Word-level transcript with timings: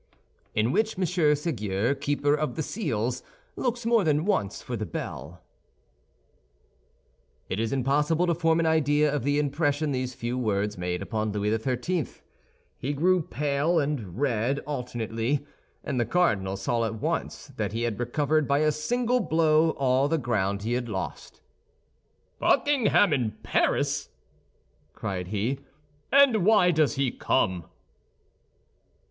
IN 0.55 0.71
WHICH 0.71 0.97
M. 0.97 1.03
SÉGUIER, 1.05 1.93
KEEPER 2.01 2.33
OF 2.33 2.55
THE 2.55 2.63
SEALS, 2.63 3.21
LOOKS 3.55 3.85
MORE 3.85 4.03
THAN 4.03 4.25
ONCE 4.25 4.63
FOR 4.63 4.75
THE 4.75 4.87
BELL 4.87 5.43
It 7.49 7.59
is 7.59 7.71
impossible 7.71 8.25
to 8.25 8.33
form 8.33 8.59
an 8.59 8.65
idea 8.65 9.13
of 9.13 9.23
the 9.23 9.37
impression 9.37 9.91
these 9.91 10.15
few 10.15 10.39
words 10.39 10.75
made 10.75 11.03
upon 11.03 11.31
Louis 11.33 11.55
XIII. 11.55 12.07
He 12.79 12.93
grew 12.93 13.21
pale 13.21 13.77
and 13.79 14.19
red 14.19 14.57
alternately; 14.61 15.45
and 15.83 15.99
the 15.99 16.05
cardinal 16.07 16.57
saw 16.57 16.83
at 16.83 16.95
once 16.95 17.51
that 17.57 17.71
he 17.71 17.83
had 17.83 17.99
recovered 17.99 18.47
by 18.47 18.61
a 18.61 18.71
single 18.71 19.19
blow 19.19 19.69
all 19.77 20.07
the 20.07 20.17
ground 20.17 20.63
he 20.63 20.73
had 20.73 20.89
lost. 20.89 21.41
"Buckingham 22.39 23.13
in 23.13 23.37
Paris!" 23.43 24.09
cried 24.93 25.27
he, 25.27 25.59
"and 26.11 26.43
why 26.43 26.71
does 26.71 26.95
he 26.95 27.11
come?" 27.11 27.65